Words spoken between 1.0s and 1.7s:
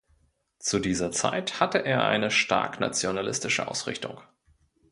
Zeit